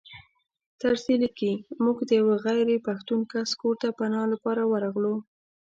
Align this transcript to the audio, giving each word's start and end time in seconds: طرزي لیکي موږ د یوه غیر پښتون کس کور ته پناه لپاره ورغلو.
طرزي 0.81 1.15
لیکي 1.23 1.51
موږ 1.83 1.97
د 2.09 2.11
یوه 2.21 2.35
غیر 2.45 2.67
پښتون 2.87 3.19
کس 3.31 3.49
کور 3.61 3.75
ته 3.81 3.87
پناه 3.97 4.25
لپاره 4.33 4.61
ورغلو. 4.71 5.15